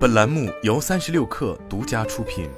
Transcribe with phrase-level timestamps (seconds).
[0.00, 2.48] 本栏目由三十六氪独家出品。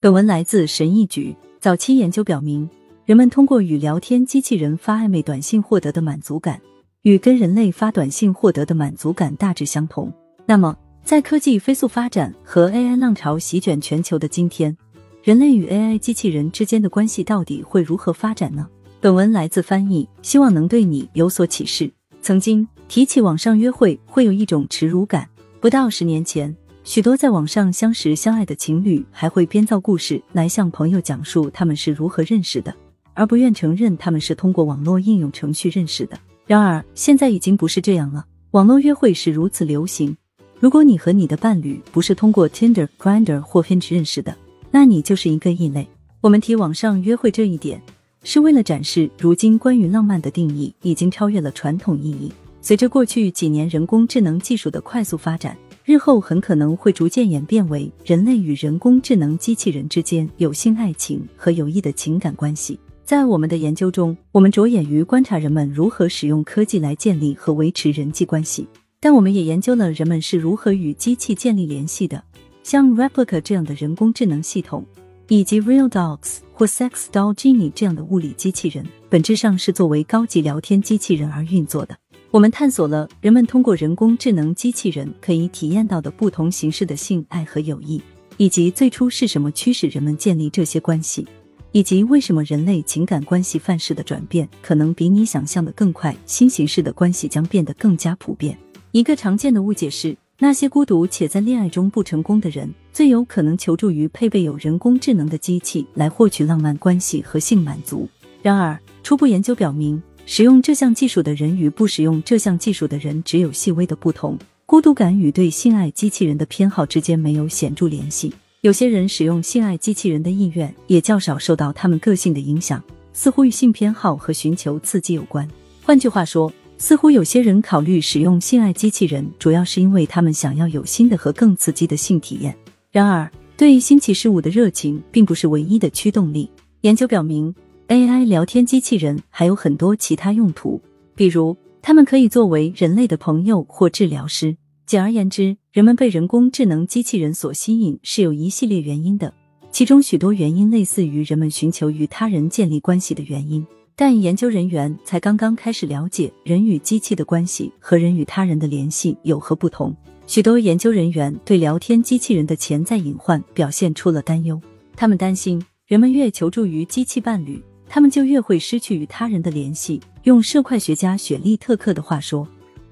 [0.00, 1.36] 本文来自神意局。
[1.60, 2.68] 早期研究表明，
[3.04, 6.60] 人们通过与聊天机器人发暧昧短信获得的满足感，
[7.02, 10.12] 与跟人类发短信获得的满足感大致相同。
[10.44, 14.76] 那么，在科技飞速发展和 AI 浪潮席卷全球的今天，
[15.22, 18.66] 人类与 AI 机器人之间的关系到底会如何发展呢？
[19.00, 21.92] 本文来自翻译，希望能对你有所启示。
[22.26, 25.28] 曾经提起网上约会，会有一种耻辱感。
[25.60, 32.74] 不到十年前，许多在网上相识相爱的情侣还会编造故事来向朋友讲述他们是如何认识的，
[33.14, 36.18] 而不愿承认他们是通过网络应用程序认识的。
[36.48, 38.26] 然而，现在已经不是这样了。
[38.50, 40.16] 网络约会是如此流行，
[40.58, 44.36] 如果你和你的伴侣不是通过 Tinder、Grinder 或 Hinge 认识的，
[44.72, 45.88] 那你就是一个异类。
[46.20, 47.80] 我们提网上约会这一点，
[48.28, 52.32] 是为了展示如今关于浪漫的定义已经超越了传统意义。
[52.60, 62.76] 随着过去几年人工智能技术的快速发展，日后很可能会逐渐演变为人类与人工智能机器人之间有性爱情和有益的情感关系。
[63.04, 68.66] 在我们的研究中，我们着眼于观察人们如何使用科技来建立和维持人际关系，
[68.98, 72.20] 但我们也研究了人们是如何与机器建立联系的。
[72.64, 74.84] 像 Replica 这样的人工智能系统，
[75.28, 81.96] 以及 Real Dogs 或 Sex Doll Genie 这样的物理机器人，本质上是作为高级聊天机器人而运作的。
[82.30, 88.00] 我们探索了人们通过人工智能机器人可以体验到的不同形式的性爱和友谊，
[88.36, 91.26] 以及最初是什么驱使人们建立这些关系，
[91.72, 96.16] 以及为什么人类情感关系范式的转变可能比你想象的更快。
[96.26, 98.56] 新形式的关系将变得更加普遍。
[98.92, 100.16] 一个常见的误解是。
[100.38, 108.08] 那些孤独且在恋爱中不成功的人，最有可能求助于配备有人工智能的机器来获取浪漫关系和性满足。
[108.40, 114.38] 然而，初步研究表明，使用这项技术的人与不使用这项技术的人只有细微的不同。
[114.64, 118.32] 孤独感与对性爱机器人的偏好之间没有显著联系。
[118.62, 125.46] 有些人使用性爱机器人的意愿也较少受到他们个性的影响，似乎与性偏好和寻求刺激有关。
[125.82, 126.50] 换句话说。
[126.78, 132.54] 似乎有些人考虑使用性爱机器人，主要是因为他们想要有新的和更刺激的性体验。
[132.96, 136.48] 然而，对新奇事物的热情并不是唯一的驱动力。
[136.80, 137.54] 研究表明
[137.88, 140.80] ，AI 聊天机器人还有很多其他用途，
[141.14, 144.56] 比如，它们可以作为人类的朋友或治疗师。
[144.86, 149.34] 简而言之，人们被人工智能机器人所吸引是有一系列原因的，
[149.70, 153.62] 其中许多原因类似于人们寻求与他人建立关系的原因。
[153.94, 159.94] 但研究人员才刚刚开始了解人与机器的关系和人与他人的联系有何不同。
[160.28, 164.60] 许多研究人员对聊天机器人的潜在隐患表现出了担忧。
[164.96, 170.00] 他们担心，人们越求助于机器伴侣，他们就越会失去与他人的联系。
[170.24, 172.46] 用社会学家雪莉特克的话说，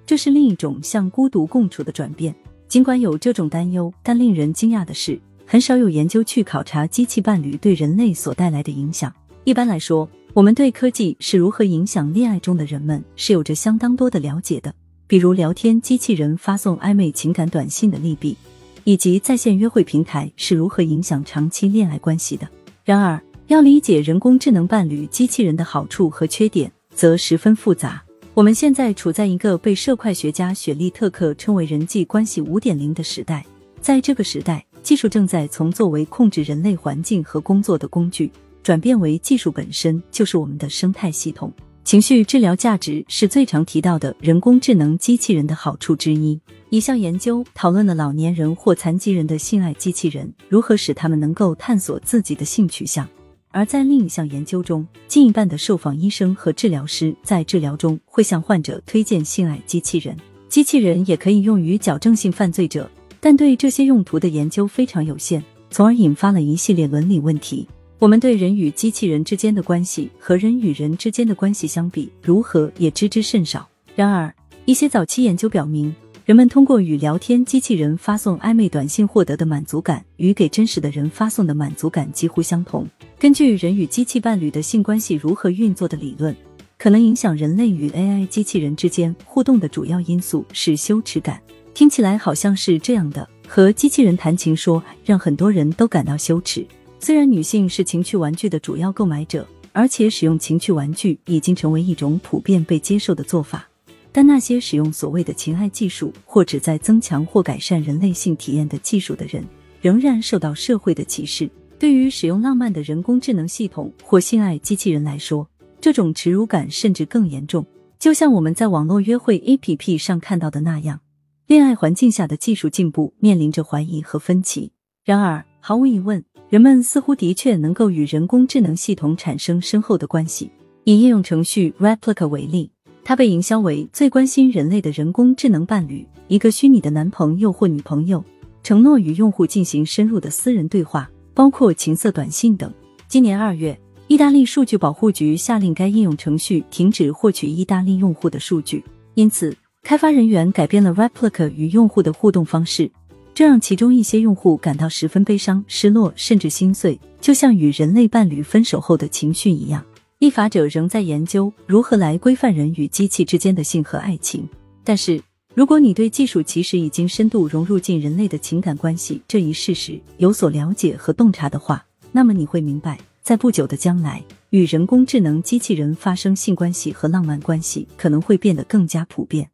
[0.06, 2.32] 这是另一种向孤独共处的转变。
[2.68, 9.12] 尽管有这种担忧，但令人惊讶的是，很少有研究去考察机器伴侣对人类所带来的影响。
[9.42, 14.72] 一般来说，我们对科技是如何影响恋爱中的人们是有着相当多的了解的，
[15.06, 18.36] 比如聊天机器人发送暧昧情感短信的利弊，
[18.84, 22.48] 以及在线约会平台是如何影响长期恋爱关系的。
[22.84, 28.02] 然而，要理解人工智能伴侣机器人的好处和缺点，则十分复杂。
[28.32, 33.44] 我们现在处在一个被社会学家雪莉特克称为“人际关系五点零”的时代，
[33.80, 38.30] 在这个时代，技术正在从作为控制人类环境和工作的工具。
[38.62, 41.52] 转变为技术本身就是我们的生态系统。
[41.84, 46.40] 情绪治疗价值是最常提到的人工智能机器人的好处之一。
[46.70, 53.06] 一项研究讨论了老年人或残疾人的性爱机器人如何使他们能够探索自己的性取向。
[53.50, 60.16] 而在另一项研究中，近一半的受访医生和治疗师在治疗中会向患者推荐性爱机器人。
[60.48, 62.90] 机器人也可以用于矫正性犯罪者，
[63.20, 67.68] 但对这些用途的研究非常有限，从而引发了一系列伦理问题。
[68.04, 73.66] 我们对人与机器人之间的关系和人与人之间的关系相比，如何也知之甚少。
[73.96, 74.30] 然而，
[74.66, 75.90] 一些早期研究表明，
[76.26, 82.86] 人们通过与聊天机器人发送暧昧短信获得的满足感，与给真实的人发送的满足感几乎相同。
[83.18, 86.36] 根据人与机器伴侣的性关系如何运作的理论，
[86.76, 91.40] 可能影响人类与 AI 机器人之间互动的主要因素是羞耻感。
[91.72, 96.66] 听起来好像是这样的：和机器人谈情说爱，让很多人都感到羞耻。
[97.04, 103.68] 虽然女性是情趣玩具的主要购买者，而且使用情趣玩具已经成为一种普遍被接受的做法，
[104.10, 109.44] 但那些使用所谓的情爱技术或旨在增强或改善人类性体验的技术的人，
[109.82, 111.46] 仍然受到社会的歧视。
[111.78, 115.46] 对于使用浪漫的人工智能系统或性爱机器人来说，
[115.82, 117.66] 这种耻辱感甚至更严重。
[117.98, 121.00] 就像我们在网络约会 APP 上看到的那样，
[121.46, 124.72] 恋爱环境下的技术进步面临着怀疑和分歧。
[125.04, 130.50] 然而，毫无疑问，人们似乎的确能够与人工智能系统产生深厚的关系。
[130.84, 132.70] 以应用程序 Replica 为例，
[133.02, 138.22] 它被营销为最关心人类的人工智能伴侣，一个虚拟的男朋友或女朋友，
[138.62, 142.70] 承诺与用户进行深入的私人对话，包括情色短信等。
[143.08, 143.74] 今年二月。
[144.06, 148.84] 意大利数据保护局下令该应用程序停止获取意大利用户的数据，
[149.14, 152.90] 因此开发人员改变了 Replica 与用户的互动方式，
[153.34, 159.84] 这让其中一些用户感到十分悲伤、失落，甚至心碎，就像与人类伴侣分手后的情绪一样。
[160.20, 164.48] 立法者仍在研究如何来规范人与机器之间的性和爱情，
[164.84, 165.20] 但是
[165.52, 172.96] 如果你对技术其实已经深度融入进人类的情感关系这一事实有所了解和洞察的话，那么你会明白。
[173.22, 179.48] 在不久的将来，与人工智能机器人发生性关系和浪漫关系可能会变得更加普遍。